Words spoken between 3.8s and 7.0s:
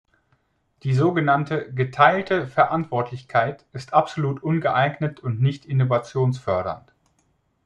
absolut ungeeignet und nicht innovationsfördernd.